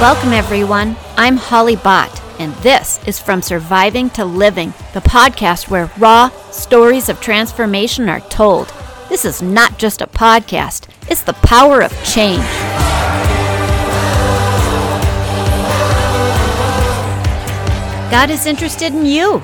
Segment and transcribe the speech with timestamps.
[0.00, 0.96] Welcome, everyone.
[1.18, 7.10] I'm Holly Bot, and this is From Surviving to Living, the podcast where raw stories
[7.10, 8.72] of transformation are told.
[9.10, 12.40] This is not just a podcast, it's the power of change.
[18.10, 19.42] God is interested in you.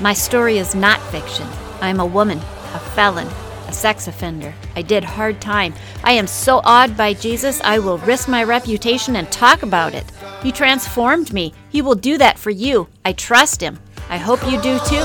[0.00, 1.46] My story is not fiction.
[1.82, 3.28] I'm a woman, a felon,
[3.74, 4.54] sex offender.
[4.76, 5.74] I did hard time.
[6.02, 10.04] I am so awed by Jesus, I will risk my reputation and talk about it.
[10.42, 11.52] He transformed me.
[11.70, 12.88] He will do that for you.
[13.04, 13.78] I trust him.
[14.08, 15.04] I hope you do too.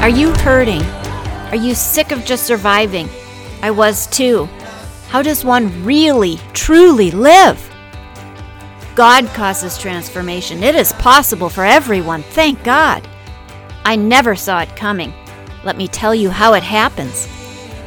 [0.00, 0.82] Are you hurting?
[1.50, 3.08] Are you sick of just surviving?
[3.62, 4.46] I was too.
[5.08, 7.66] How does one really, truly live?
[8.94, 10.62] God causes transformation.
[10.62, 13.06] It is possible for everyone, thank God.
[13.84, 15.12] I never saw it coming.
[15.64, 17.28] Let me tell you how it happens.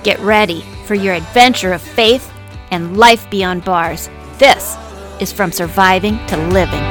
[0.03, 2.31] Get ready for your adventure of faith
[2.71, 4.09] and life beyond bars.
[4.37, 4.77] This
[5.19, 6.83] is From Surviving to Living.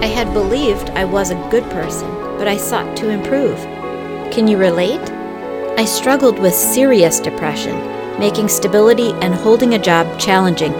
[0.00, 3.58] I had believed I was a good person, but I sought to improve.
[4.32, 5.06] Can you relate?
[5.76, 7.78] I struggled with serious depression,
[8.18, 10.72] making stability and holding a job challenging.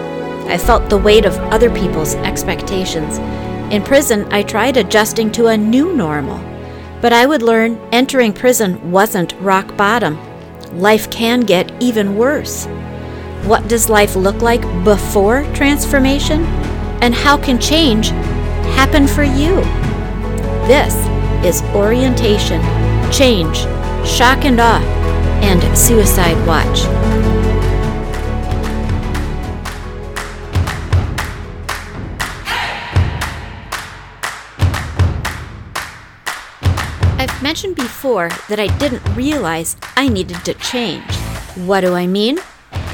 [0.47, 3.19] I felt the weight of other people's expectations.
[3.71, 6.50] In prison, I tried adjusting to a new normal.
[7.01, 10.19] But I would learn entering prison wasn't rock bottom.
[10.79, 12.67] Life can get even worse.
[13.45, 16.45] What does life look like before transformation?
[17.01, 18.09] And how can change
[18.77, 19.55] happen for you?
[20.67, 20.93] This
[21.43, 22.61] is orientation,
[23.11, 23.57] change,
[24.07, 24.81] shock and awe,
[25.41, 27.00] and suicide watch.
[37.51, 41.13] Mentioned before that I didn't realize I needed to change.
[41.67, 42.39] What do I mean?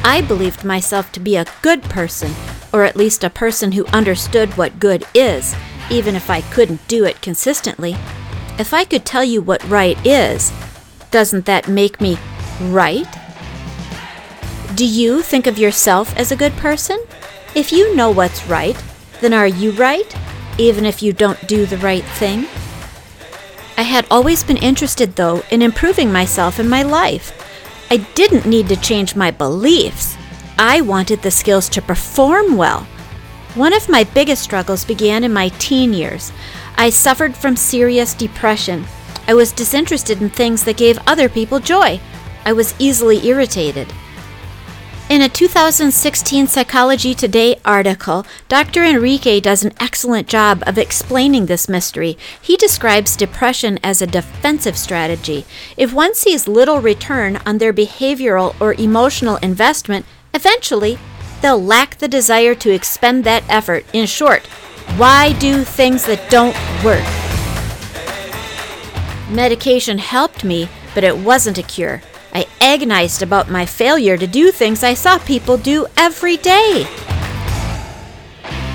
[0.03, 2.31] I believed myself to be a good person,
[2.73, 5.55] or at least a person who understood what good is,
[5.91, 7.95] even if I couldn't do it consistently.
[8.57, 10.51] If I could tell you what right is,
[11.11, 12.17] doesn't that make me
[12.61, 13.05] right?
[14.73, 16.99] Do you think of yourself as a good person?
[17.53, 18.83] If you know what's right,
[19.21, 20.11] then are you right,
[20.57, 22.47] even if you don't do the right thing?
[23.77, 27.31] I had always been interested, though, in improving myself in my life.
[27.91, 30.17] I didn't need to change my beliefs.
[30.57, 32.87] I wanted the skills to perform well.
[33.53, 36.31] One of my biggest struggles began in my teen years.
[36.75, 38.85] I suffered from serious depression.
[39.27, 41.99] I was disinterested in things that gave other people joy.
[42.45, 43.93] I was easily irritated.
[45.09, 48.83] In a 2016 Psychology Today article, Dr.
[48.83, 52.17] Enrique does an excellent job of explaining this mystery.
[52.41, 55.45] He describes depression as a defensive strategy.
[55.77, 60.99] If one sees little return on their behavioral or emotional investment, eventually
[61.41, 63.85] they'll lack the desire to expend that effort.
[63.93, 64.45] In short,
[64.97, 67.05] why do things that don't work?
[69.33, 72.01] Medication helped me, but it wasn't a cure.
[72.33, 76.85] I agonized about my failure to do things I saw people do every day.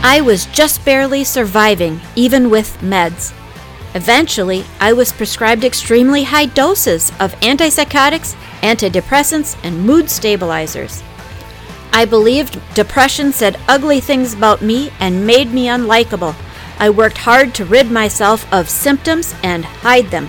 [0.05, 3.33] I was just barely surviving, even with meds.
[3.95, 11.03] Eventually, I was prescribed extremely high doses of antipsychotics, antidepressants, and mood stabilizers.
[11.93, 16.35] I believed depression said ugly things about me and made me unlikable.
[16.79, 20.29] I worked hard to rid myself of symptoms and hide them.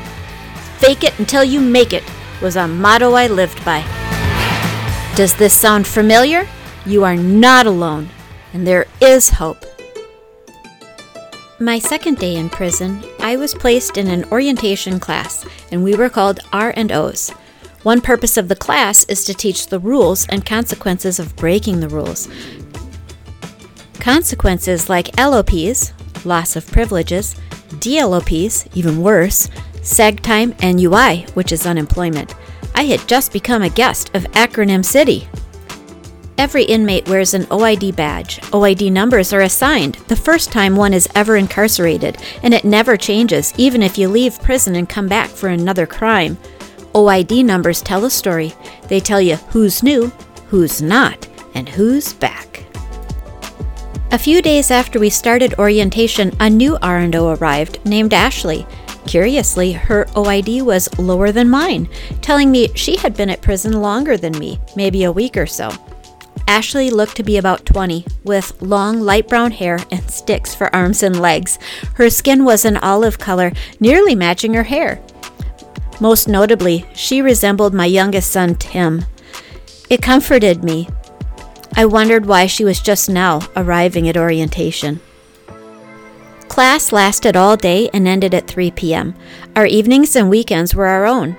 [0.77, 2.03] Fake it until you make it
[2.43, 3.79] was a motto I lived by.
[5.15, 6.45] Does this sound familiar?
[6.85, 8.09] You are not alone,
[8.51, 9.65] and there is hope.
[11.57, 16.09] My second day in prison, I was placed in an orientation class, and we were
[16.09, 17.29] called R and O's.
[17.83, 21.87] One purpose of the class is to teach the rules and consequences of breaking the
[21.87, 22.27] rules.
[24.01, 25.93] Consequences like LOPs,
[26.25, 27.35] loss of privileges,
[27.79, 29.49] DLOPs, even worse,
[29.83, 32.33] SAG time, and UI, which is unemployment.
[32.73, 35.27] I had just become a guest of Acronym City.
[36.37, 38.39] Every inmate wears an OID badge.
[38.51, 43.53] OID numbers are assigned the first time one is ever incarcerated, and it never changes,
[43.57, 46.37] even if you leave prison and come back for another crime.
[46.93, 48.53] OID numbers tell a story.
[48.87, 50.11] They tell you who's new,
[50.47, 52.65] who's not, and who's back.
[54.11, 58.65] A few days after we started orientation, a new R&O arrived named Ashley.
[59.05, 61.89] Curiously, her OID was lower than mine,
[62.21, 65.69] telling me she had been at prison longer than me, maybe a week or so.
[66.47, 71.03] Ashley looked to be about 20, with long light brown hair and sticks for arms
[71.03, 71.57] and legs.
[71.95, 75.01] Her skin was an olive color, nearly matching her hair.
[75.99, 79.05] Most notably, she resembled my youngest son, Tim.
[79.89, 80.89] It comforted me.
[81.75, 84.99] I wondered why she was just now arriving at orientation.
[86.53, 89.15] Class lasted all day and ended at 3 p.m.
[89.55, 91.35] Our evenings and weekends were our own.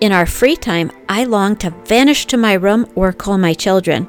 [0.00, 4.08] In our free time, I longed to vanish to my room or call my children.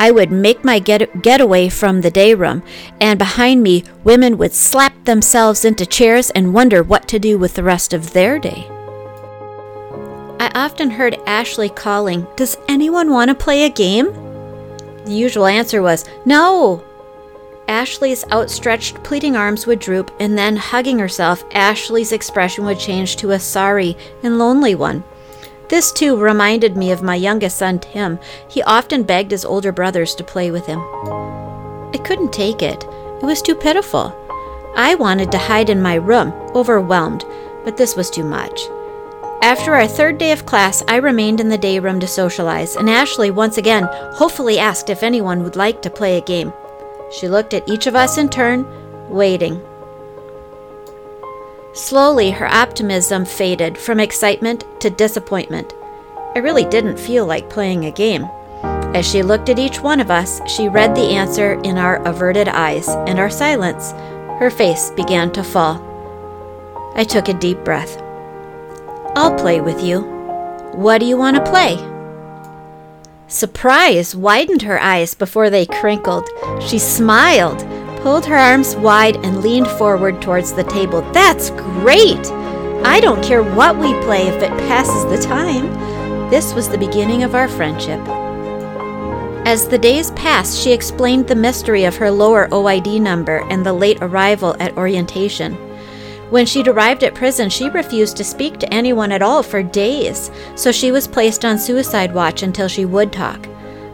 [0.00, 2.64] I would make my get- getaway from the day room,
[3.00, 7.54] and behind me, women would slap themselves into chairs and wonder what to do with
[7.54, 8.66] the rest of their day.
[10.40, 14.06] I often heard Ashley calling, Does anyone want to play a game?
[15.04, 16.82] The usual answer was, No!
[17.68, 23.32] Ashley's outstretched, pleading arms would droop, and then, hugging herself, Ashley's expression would change to
[23.32, 25.02] a sorry and lonely one.
[25.68, 28.20] This too reminded me of my youngest son, Tim.
[28.48, 30.78] He often begged his older brothers to play with him.
[30.78, 32.84] I couldn't take it.
[32.84, 34.14] It was too pitiful.
[34.76, 37.24] I wanted to hide in my room, overwhelmed,
[37.64, 38.60] but this was too much.
[39.42, 42.88] After our third day of class, I remained in the day room to socialize, and
[42.88, 46.52] Ashley once again hopefully asked if anyone would like to play a game.
[47.10, 48.66] She looked at each of us in turn,
[49.08, 49.62] waiting.
[51.72, 55.74] Slowly, her optimism faded from excitement to disappointment.
[56.34, 58.24] I really didn't feel like playing a game.
[58.94, 62.48] As she looked at each one of us, she read the answer in our averted
[62.48, 63.92] eyes and our silence.
[64.40, 65.82] Her face began to fall.
[66.94, 68.00] I took a deep breath.
[69.14, 70.00] I'll play with you.
[70.72, 71.76] What do you want to play?
[73.28, 76.28] Surprise widened her eyes before they crinkled.
[76.60, 77.66] She smiled
[78.06, 81.02] pulled her arms wide and leaned forward towards the table.
[81.10, 82.24] That's great!
[82.84, 86.30] I don't care what we play if it passes the time.
[86.30, 87.98] This was the beginning of our friendship.
[89.44, 93.72] As the days passed, she explained the mystery of her lower OID number and the
[93.72, 95.56] late arrival at orientation.
[96.30, 100.30] When she'd arrived at prison, she refused to speak to anyone at all for days,
[100.56, 103.46] so she was placed on suicide watch until she would talk.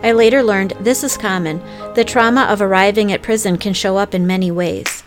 [0.02, 1.62] I later learned this is common.
[1.94, 5.04] The trauma of arriving at prison can show up in many ways.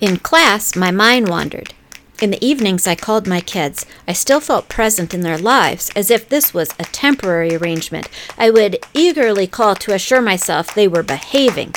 [0.00, 1.74] In class, my mind wandered.
[2.20, 3.86] In the evenings, I called my kids.
[4.06, 8.10] I still felt present in their lives, as if this was a temporary arrangement.
[8.36, 11.74] I would eagerly call to assure myself they were behaving.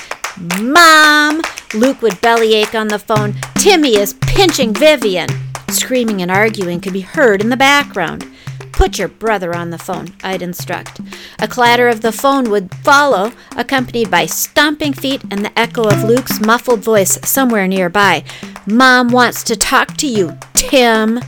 [0.62, 1.41] Mom!
[1.74, 3.35] Luke would bellyache on the phone.
[3.56, 5.30] Timmy is pinching Vivian.
[5.69, 8.27] Screaming and arguing could be heard in the background.
[8.71, 11.00] Put your brother on the phone, I'd instruct.
[11.39, 16.03] A clatter of the phone would follow, accompanied by stomping feet and the echo of
[16.03, 18.24] Luke's muffled voice somewhere nearby.
[18.65, 21.19] Mom wants to talk to you, Tim.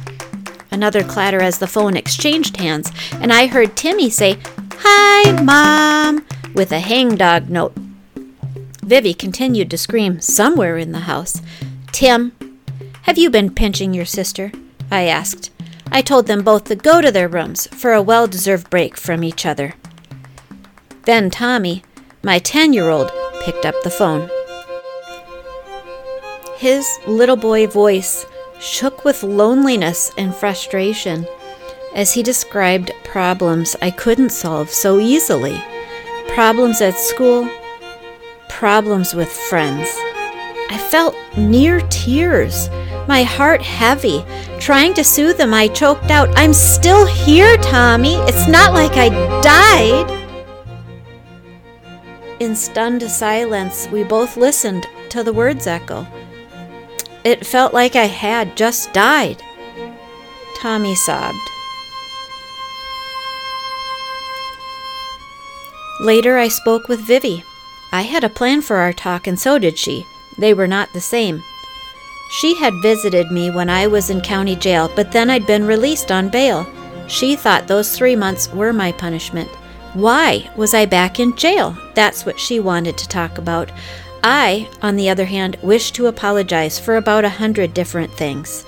[0.71, 4.39] Another clatter as the phone exchanged hands, and I heard Timmy say,
[4.79, 7.73] Hi, Mom, with a hangdog note.
[8.85, 11.41] Vivi continued to scream somewhere in the house.
[11.91, 12.33] Tim,
[13.01, 14.51] have you been pinching your sister?
[14.91, 15.49] I asked.
[15.91, 19.23] I told them both to go to their rooms for a well deserved break from
[19.23, 19.73] each other.
[21.05, 21.83] Then Tommy,
[22.21, 23.11] my 10 year old,
[23.43, 24.29] picked up the phone.
[26.57, 28.23] His little boy voice
[28.59, 31.25] shook with loneliness and frustration
[31.95, 35.59] as he described problems I couldn't solve so easily
[36.27, 37.49] problems at school,
[38.55, 39.85] problems with friends.
[40.69, 42.69] I felt near tears
[43.05, 44.23] my heart heavy.
[44.59, 48.15] Trying to soothe him, I choked out, I'm still here, Tommy.
[48.29, 49.09] It's not like I
[49.41, 50.09] died.
[52.39, 56.07] In stunned silence, we both listened to the words echo.
[57.25, 59.43] It felt like I had just died.
[60.57, 61.37] Tommy sobbed.
[65.99, 67.43] Later, I spoke with Vivi.
[67.91, 70.05] I had a plan for our talk, and so did she.
[70.37, 71.43] They were not the same.
[72.29, 76.11] She had visited me when I was in county jail, but then I'd been released
[76.11, 76.67] on bail.
[77.07, 79.49] She thought those three months were my punishment.
[79.93, 81.77] Why was I back in jail?
[81.93, 83.71] That's what she wanted to talk about.
[84.23, 88.65] I, on the other hand, wished to apologize for about a hundred different things.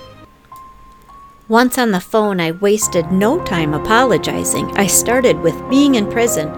[1.48, 4.70] Once on the phone, I wasted no time apologizing.
[4.76, 6.48] I started with being in prison.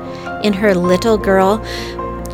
[0.43, 1.65] In her little girl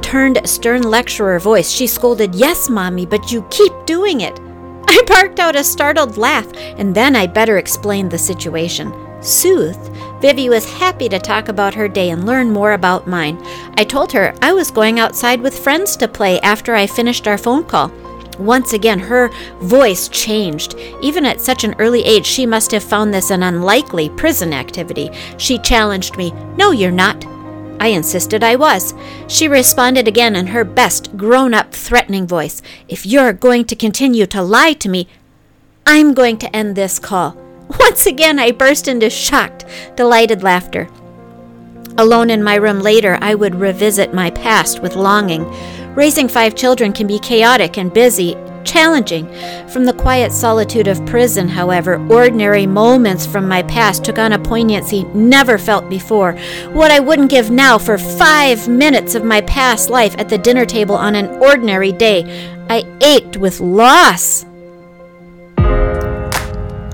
[0.06, 4.38] turned stern lecturer voice, she scolded, Yes, Mommy, but you keep doing it.
[4.88, 8.94] I barked out a startled laugh, and then I better explained the situation.
[9.20, 13.36] Soothed, Vivi was happy to talk about her day and learn more about mine.
[13.76, 17.36] I told her I was going outside with friends to play after I finished our
[17.36, 17.90] phone call.
[18.38, 20.76] Once again, her voice changed.
[21.02, 25.10] Even at such an early age, she must have found this an unlikely prison activity.
[25.36, 27.26] She challenged me, No, you're not.
[27.80, 28.94] I insisted I was.
[29.28, 34.26] She responded again in her best grown up threatening voice If you're going to continue
[34.26, 35.08] to lie to me,
[35.84, 37.36] I'm going to end this call.
[37.80, 39.64] Once again, I burst into shocked,
[39.96, 40.88] delighted laughter.
[41.98, 45.44] Alone in my room later, I would revisit my past with longing.
[45.94, 49.26] Raising five children can be chaotic and busy, challenging.
[49.68, 54.38] From the quiet solitude of prison, however, ordinary moments from my past took on a
[54.38, 56.32] poignancy never felt before.
[56.72, 60.66] What I wouldn't give now for five minutes of my past life at the dinner
[60.66, 62.24] table on an ordinary day.
[62.68, 64.44] I ached with loss.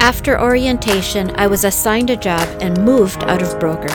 [0.02, 3.92] After orientation, I was assigned a job and moved out of Broker.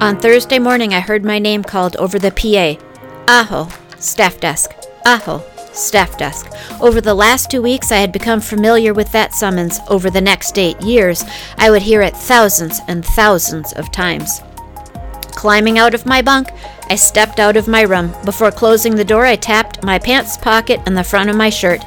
[0.00, 2.80] On Thursday morning, I heard my name called over the PA.
[3.28, 3.68] Aho,
[3.98, 4.70] staff desk.
[5.06, 5.42] Aho,
[5.76, 6.50] staff desk.
[6.80, 9.80] Over the last two weeks, I had become familiar with that summons.
[9.88, 11.24] Over the next eight years,
[11.58, 14.40] I would hear it thousands and thousands of times.
[15.32, 16.48] Climbing out of my bunk,
[16.88, 18.12] I stepped out of my room.
[18.24, 21.82] Before closing the door, I tapped my pants pocket and the front of my shirt.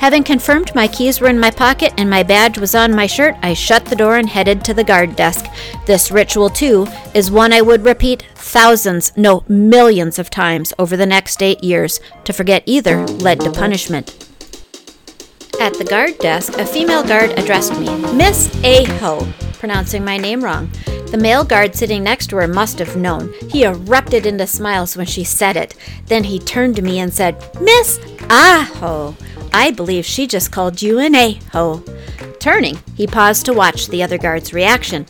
[0.00, 3.36] Having confirmed my keys were in my pocket and my badge was on my shirt,
[3.42, 5.44] I shut the door and headed to the guard desk.
[5.86, 11.06] This ritual, too, is one I would repeat thousands, no, millions of times over the
[11.06, 12.00] next eight years.
[12.24, 14.26] To forget either led to punishment.
[15.60, 20.70] At the guard desk, a female guard addressed me, Miss Aho, pronouncing my name wrong.
[21.10, 23.32] The male guard sitting next to her must have known.
[23.48, 25.74] He erupted into smiles when she said it.
[26.06, 29.16] Then he turned to me and said, Miss Aho.
[29.52, 31.84] I believe she just called you an a-hole.
[32.38, 35.06] Turning, he paused to watch the other guard's reaction.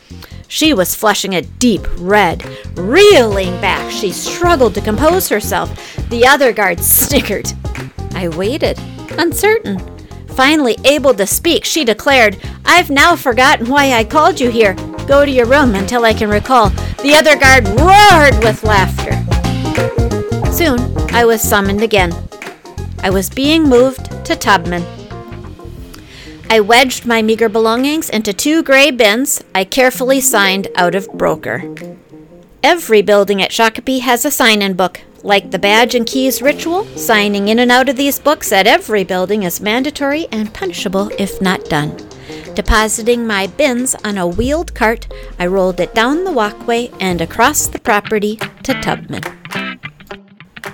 [0.51, 2.45] She was flushing a deep red.
[2.77, 5.71] Reeling back, she struggled to compose herself.
[6.11, 7.53] The other guard snickered.
[8.15, 8.77] I waited,
[9.13, 9.79] uncertain.
[10.31, 14.75] Finally able to speak, she declared, I've now forgotten why I called you here.
[15.07, 16.71] Go to your room until I can recall.
[17.05, 19.13] The other guard roared with laughter.
[20.51, 20.81] Soon,
[21.15, 22.13] I was summoned again.
[23.05, 24.85] I was being moved to Tubman.
[26.53, 31.63] I wedged my meager belongings into two gray bins I carefully signed out of broker.
[32.61, 35.01] Every building at Shakopee has a sign in book.
[35.23, 39.05] Like the badge and keys ritual, signing in and out of these books at every
[39.05, 41.97] building is mandatory and punishable if not done.
[42.57, 45.07] Depositing my bins on a wheeled cart,
[45.39, 49.23] I rolled it down the walkway and across the property to Tubman.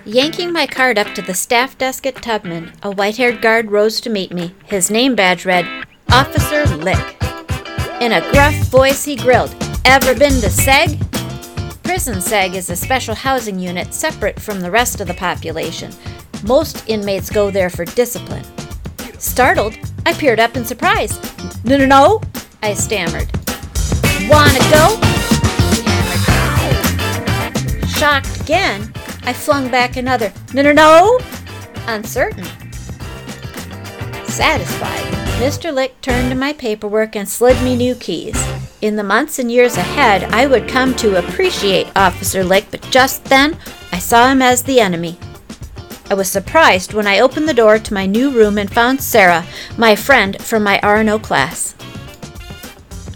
[0.06, 4.00] Yanking my card up to the staff desk at Tubman, a white haired guard rose
[4.02, 4.54] to meet me.
[4.66, 5.66] His name badge read,
[6.12, 7.20] Officer Lick.
[8.00, 9.52] In a gruff voice, he grilled,
[9.84, 10.96] Ever been to SEG?
[11.82, 15.90] Prison SEG is a special housing unit separate from the rest of the population.
[16.44, 18.44] Most inmates go there for discipline.
[19.18, 21.18] Startled, I peered up in surprise.
[21.64, 22.20] No, no, no,
[22.62, 23.28] I stammered.
[24.30, 25.00] Wanna go?
[27.88, 28.92] Shocked again,
[29.26, 31.18] I flung back another, no, no, no!
[31.88, 32.44] Uncertain.
[34.24, 35.02] Satisfied,
[35.40, 35.74] Mr.
[35.74, 38.36] Lick turned to my paperwork and slid me new keys.
[38.82, 43.24] In the months and years ahead, I would come to appreciate Officer Lick, but just
[43.24, 43.58] then,
[43.90, 45.18] I saw him as the enemy.
[46.08, 49.44] I was surprised when I opened the door to my new room and found Sarah,
[49.76, 51.74] my friend from my R&O class.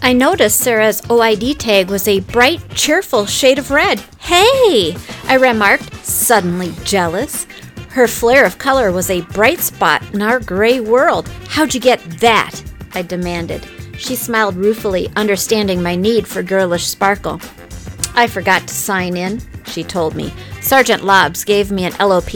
[0.01, 3.99] I noticed Sarah's OID tag was a bright, cheerful shade of red.
[4.19, 4.97] Hey!
[5.25, 7.45] I remarked, suddenly jealous.
[7.89, 11.27] Her flare of color was a bright spot in our gray world.
[11.47, 12.61] How'd you get that?
[12.93, 13.67] I demanded.
[13.97, 17.39] She smiled ruefully, understanding my need for girlish sparkle.
[18.15, 20.33] I forgot to sign in, she told me.
[20.61, 22.29] Sergeant Lobbs gave me an LOP.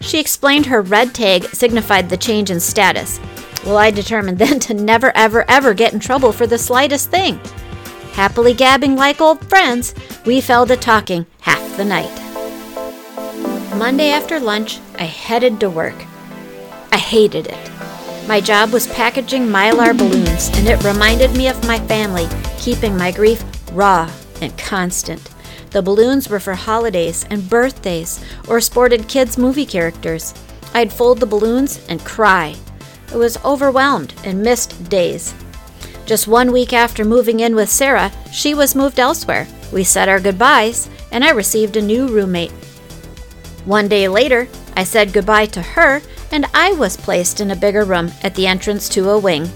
[0.00, 3.20] She explained her red tag signified the change in status.
[3.64, 7.40] Well, I determined then to never, ever, ever get in trouble for the slightest thing.
[8.12, 9.94] Happily gabbing like old friends,
[10.26, 12.27] we fell to talking half the night.
[13.78, 15.94] Monday after lunch, I headed to work.
[16.90, 17.70] I hated it.
[18.26, 22.26] My job was packaging mylar balloons, and it reminded me of my family,
[22.58, 25.30] keeping my grief raw and constant.
[25.70, 30.34] The balloons were for holidays and birthdays or sported kids' movie characters.
[30.74, 32.56] I'd fold the balloons and cry
[33.12, 35.34] I was overwhelmed and missed days.
[36.04, 39.46] Just one week after moving in with Sarah, she was moved elsewhere.
[39.72, 42.52] We said our goodbyes, and I received a new roommate.
[43.68, 46.00] One day later, I said goodbye to her
[46.32, 49.50] and I was placed in a bigger room at the entrance to a wing.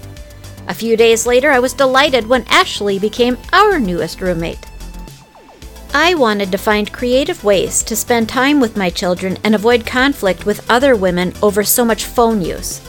[0.67, 4.63] A few days later, I was delighted when Ashley became our newest roommate.
[5.95, 10.45] I wanted to find creative ways to spend time with my children and avoid conflict
[10.45, 12.81] with other women over so much phone use.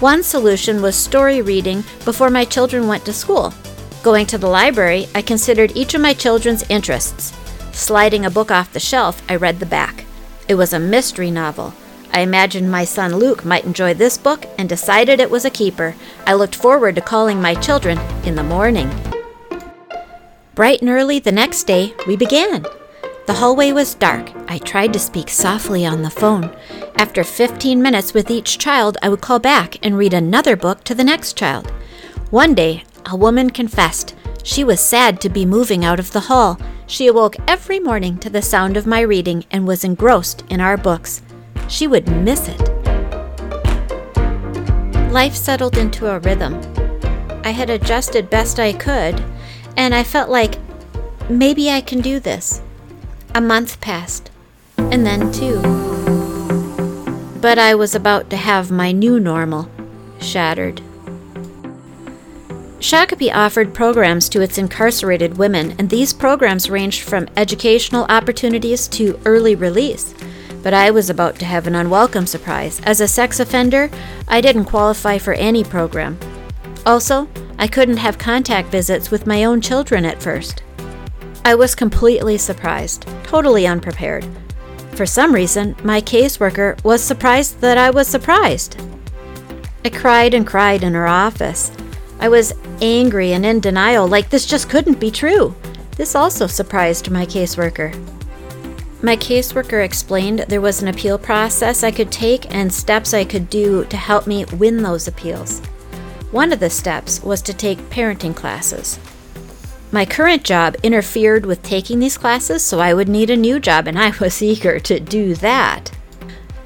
[0.00, 3.54] One solution was story reading before my children went to school.
[4.02, 7.32] Going to the library, I considered each of my children's interests.
[7.78, 10.04] Sliding a book off the shelf, I read the back.
[10.48, 11.74] It was a mystery novel.
[12.12, 15.94] I imagined my son Luke might enjoy this book and decided it was a keeper.
[16.26, 18.90] I looked forward to calling my children in the morning.
[20.56, 22.66] Bright and early the next day, we began.
[23.28, 24.32] The hallway was dark.
[24.48, 26.54] I tried to speak softly on the phone.
[26.96, 30.96] After 15 minutes with each child, I would call back and read another book to
[30.96, 31.70] the next child.
[32.30, 34.16] One day, a woman confessed.
[34.48, 36.58] She was sad to be moving out of the hall.
[36.86, 40.78] She awoke every morning to the sound of my reading and was engrossed in our
[40.78, 41.20] books.
[41.68, 42.58] She would miss it.
[45.12, 46.58] Life settled into a rhythm.
[47.44, 49.22] I had adjusted best I could,
[49.76, 50.54] and I felt like
[51.28, 52.62] maybe I can do this.
[53.34, 54.30] A month passed,
[54.78, 55.60] and then two.
[57.42, 59.68] But I was about to have my new normal
[60.20, 60.80] shattered.
[62.80, 69.18] Shakopee offered programs to its incarcerated women, and these programs ranged from educational opportunities to
[69.24, 70.14] early release.
[70.62, 72.80] But I was about to have an unwelcome surprise.
[72.84, 73.90] As a sex offender,
[74.28, 76.20] I didn't qualify for any program.
[76.86, 80.62] Also, I couldn't have contact visits with my own children at first.
[81.44, 84.24] I was completely surprised, totally unprepared.
[84.92, 88.80] For some reason, my caseworker was surprised that I was surprised.
[89.84, 91.72] I cried and cried in her office.
[92.20, 95.54] I was angry and in denial, like this just couldn't be true.
[95.96, 97.94] This also surprised my caseworker.
[99.00, 103.48] My caseworker explained there was an appeal process I could take and steps I could
[103.48, 105.60] do to help me win those appeals.
[106.32, 108.98] One of the steps was to take parenting classes.
[109.90, 113.86] My current job interfered with taking these classes, so I would need a new job,
[113.86, 115.90] and I was eager to do that.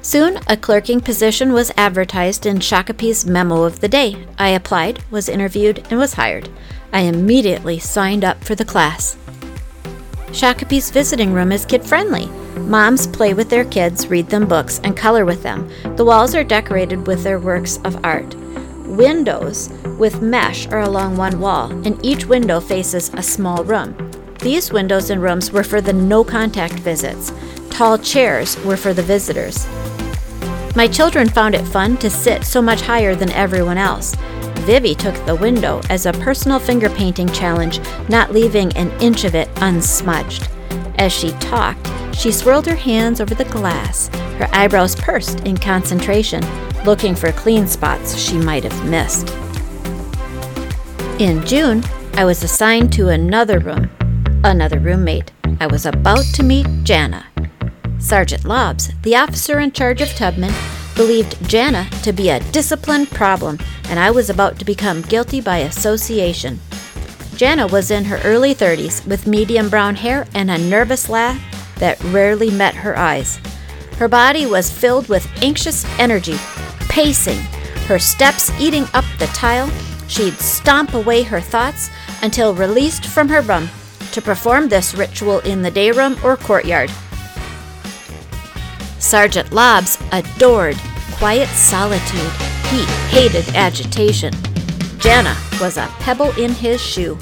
[0.03, 4.27] Soon, a clerking position was advertised in Shakopee's memo of the day.
[4.37, 6.49] I applied, was interviewed, and was hired.
[6.91, 9.17] I immediately signed up for the class.
[10.33, 12.25] Shakopee's visiting room is kid friendly.
[12.59, 15.71] Moms play with their kids, read them books, and color with them.
[15.95, 18.35] The walls are decorated with their works of art.
[18.85, 23.95] Windows with mesh are along one wall, and each window faces a small room.
[24.39, 27.31] These windows and rooms were for the no contact visits.
[27.73, 29.65] Tall chairs were for the visitors.
[30.75, 34.13] My children found it fun to sit so much higher than everyone else.
[34.59, 39.33] Vivi took the window as a personal finger painting challenge, not leaving an inch of
[39.33, 40.47] it unsmudged.
[40.99, 44.07] As she talked, she swirled her hands over the glass,
[44.37, 46.43] her eyebrows pursed in concentration,
[46.85, 49.29] looking for clean spots she might have missed.
[51.19, 51.83] In June,
[52.13, 53.89] I was assigned to another room,
[54.43, 55.31] another roommate.
[55.59, 57.32] I was about to meet Jana.
[58.03, 60.53] Sergeant Lobbs, the officer in charge of Tubman,
[60.93, 65.59] believed Jana to be a discipline problem, and I was about to become guilty by
[65.59, 66.59] association.
[67.37, 71.41] Jana was in her early 30s with medium brown hair and a nervous laugh
[71.79, 73.39] that rarely met her eyes.
[73.97, 76.35] Her body was filled with anxious energy,
[76.89, 77.39] pacing,
[77.87, 79.71] her steps eating up the tile.
[80.09, 81.89] She'd stomp away her thoughts
[82.21, 83.69] until released from her room
[84.11, 86.91] to perform this ritual in the day room or courtyard.
[89.03, 90.77] Sergeant Lobbs adored
[91.11, 92.31] quiet solitude.
[92.71, 94.33] He hated agitation.
[94.97, 97.19] Jana was a pebble in his shoe.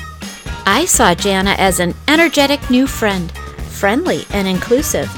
[0.68, 5.10] I saw Jana as an energetic new friend, friendly and inclusive.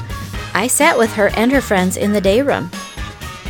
[0.54, 2.70] I sat with her and her friends in the day room.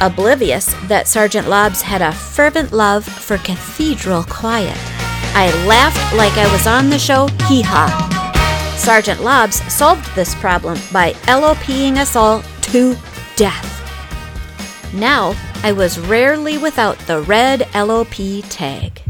[0.01, 4.77] Oblivious that Sergeant Lobbs had a fervent love for cathedral quiet,
[5.37, 8.11] I laughed like I was on the show Hee Haw.
[8.77, 12.97] Sergeant Lobbs solved this problem by LOPing us all to
[13.37, 13.71] death.
[14.93, 18.15] Now, I was rarely without the red LOP
[18.49, 19.03] tag.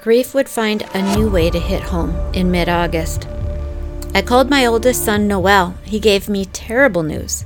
[0.00, 3.28] Grief would find a new way to hit home in mid August.
[4.14, 5.74] I called my oldest son Noel.
[5.84, 7.44] He gave me terrible news.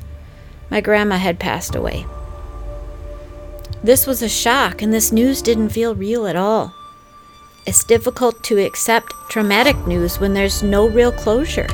[0.71, 2.07] My grandma had passed away.
[3.83, 6.73] This was a shock, and this news didn't feel real at all.
[7.67, 11.67] It's difficult to accept traumatic news when there's no real closure.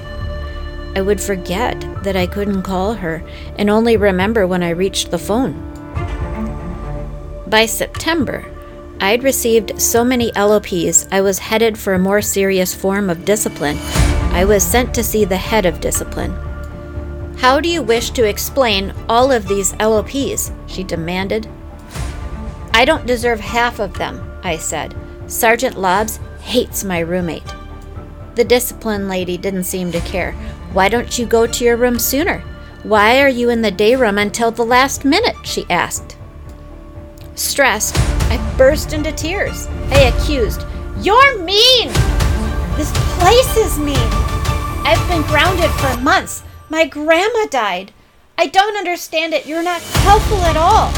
[0.95, 3.23] I would forget that I couldn't call her
[3.57, 5.65] and only remember when I reached the phone.
[7.47, 8.45] By September,
[9.01, 13.79] I'd received so many LOPs I was headed for a more serious form of discipline.
[14.33, 16.33] I was sent to see the head of discipline.
[17.39, 20.53] How do you wish to explain all of these LOPs?
[20.67, 21.49] she demanded.
[22.75, 24.95] I don't deserve half of them, I said.
[25.29, 27.47] Sergeant Lobbs hates my roommate.
[28.35, 30.35] The discipline lady didn't seem to care.
[30.73, 32.41] Why don't you go to your room sooner?
[32.83, 35.37] Why are you in the day room until the last minute?
[35.45, 36.17] she asked.
[37.35, 37.97] Stressed,
[38.31, 39.67] I burst into tears.
[39.91, 40.63] I accused,
[41.01, 41.89] You're mean!
[42.77, 43.97] This place is mean!
[44.85, 46.43] I've been grounded for months.
[46.69, 47.93] My grandma died.
[48.37, 49.47] I don't understand it.
[49.47, 50.93] You're not helpful at all.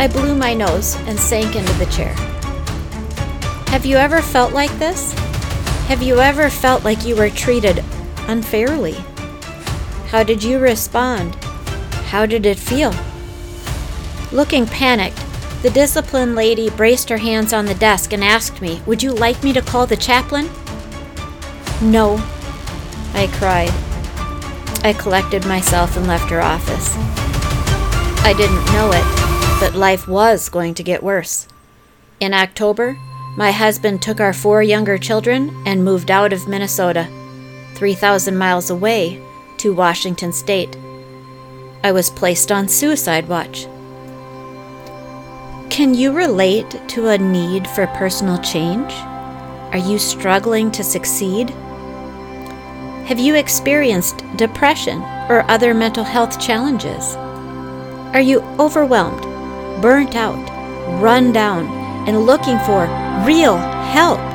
[0.00, 2.14] I blew my nose and sank into the chair.
[3.68, 5.12] Have you ever felt like this?
[5.88, 7.84] Have you ever felt like you were treated
[8.30, 8.94] unfairly?
[10.10, 11.34] How did you respond?
[12.10, 12.94] How did it feel?
[14.30, 15.20] Looking panicked,
[15.62, 19.42] the disciplined lady braced her hands on the desk and asked me, Would you like
[19.42, 20.48] me to call the chaplain?
[21.82, 22.16] No,
[23.14, 23.70] I cried.
[24.84, 26.94] I collected myself and left her office.
[28.24, 31.48] I didn't know it, but life was going to get worse.
[32.20, 32.96] In October,
[33.36, 37.08] my husband took our four younger children and moved out of Minnesota,
[37.80, 39.18] 3,000 miles away,
[39.56, 40.76] to Washington State.
[41.82, 43.64] I was placed on suicide watch.
[45.70, 48.92] Can you relate to a need for personal change?
[49.72, 51.48] Are you struggling to succeed?
[53.08, 57.16] Have you experienced depression or other mental health challenges?
[58.12, 59.22] Are you overwhelmed,
[59.80, 61.64] burnt out, run down,
[62.06, 62.82] and looking for
[63.24, 64.29] real help?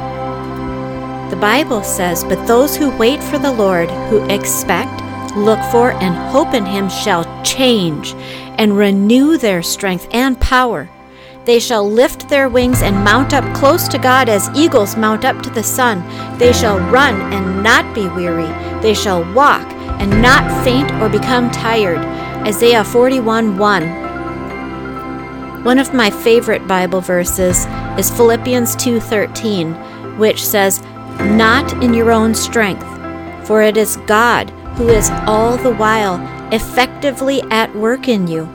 [1.30, 5.02] The Bible says, But those who wait for the Lord, who expect,
[5.36, 8.14] look for, and hope in Him shall change
[8.58, 10.88] and renew their strength and power.
[11.46, 15.42] They shall lift their wings and mount up close to God as eagles mount up
[15.44, 16.04] to the sun.
[16.38, 18.52] They shall run and not be weary.
[18.82, 19.66] They shall walk
[20.00, 22.00] and not faint or become tired.
[22.48, 24.06] Isaiah 41 1.
[25.64, 27.66] One of my favorite Bible verses
[27.98, 30.82] is Philippians 2:13, which says,
[31.20, 32.86] "Not in your own strength,
[33.48, 36.20] for it is God who is all the while
[36.52, 38.50] effectively at work in you,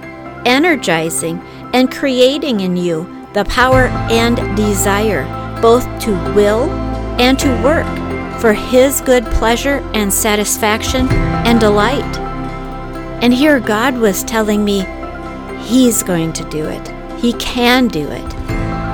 [0.45, 1.41] energizing
[1.73, 5.25] and creating in you the power and desire,
[5.61, 6.71] both to will
[7.21, 7.87] and to work
[8.41, 11.09] for His good pleasure and satisfaction
[11.47, 12.19] and delight.
[13.23, 14.87] And here God was telling me,
[15.61, 16.89] He's going to do it.
[17.21, 18.33] He can do it.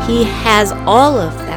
[0.06, 1.55] He has all of that.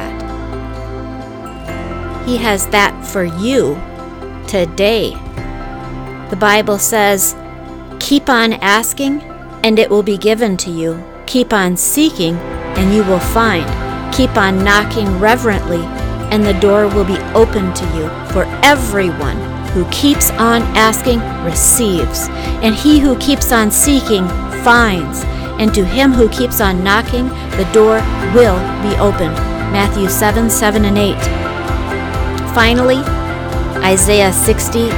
[2.30, 3.74] He has that for you
[4.46, 5.10] today.
[6.30, 7.34] The Bible says,
[7.98, 9.20] Keep on asking,
[9.64, 11.04] and it will be given to you.
[11.26, 12.36] Keep on seeking,
[12.78, 13.66] and you will find.
[14.14, 15.82] Keep on knocking reverently,
[16.30, 18.06] and the door will be open to you.
[18.32, 19.38] For everyone
[19.70, 22.28] who keeps on asking receives,
[22.62, 24.28] and he who keeps on seeking
[24.62, 25.24] finds,
[25.58, 27.26] and to him who keeps on knocking,
[27.58, 27.98] the door
[28.36, 29.34] will be opened.
[29.72, 31.39] Matthew 7 7 and 8.
[32.54, 33.02] Finally,
[33.84, 34.88] Isaiah 60,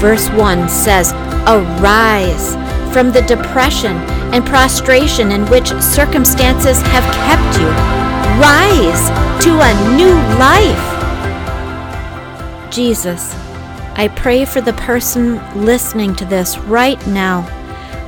[0.00, 1.12] verse 1 says,
[1.46, 2.54] Arise
[2.92, 3.96] from the depression
[4.34, 7.68] and prostration in which circumstances have kept you.
[8.40, 9.08] Rise
[9.44, 10.96] to a new life.
[12.72, 13.32] Jesus,
[13.94, 17.46] I pray for the person listening to this right now.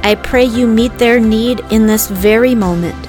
[0.02, 3.08] I pray you meet their need in this very moment.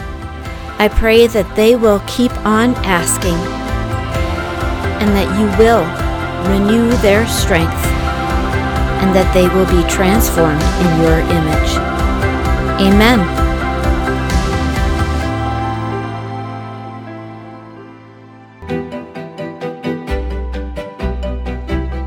[0.80, 3.59] I pray that they will keep on asking
[5.00, 5.86] and that you will
[6.48, 7.72] renew their strength
[9.02, 12.00] and that they will be transformed in your image.
[12.82, 13.20] Amen.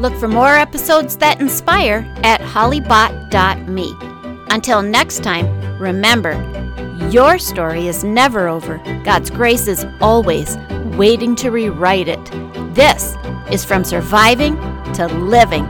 [0.01, 3.97] Look for more episodes that inspire at hollybot.me.
[4.51, 5.47] Until next time,
[5.79, 6.33] remember,
[7.11, 8.79] your story is never over.
[9.05, 10.59] God's grace is always
[10.97, 12.52] waiting to rewrite it.
[12.73, 13.17] This
[13.51, 14.57] is from surviving
[14.95, 15.69] to living.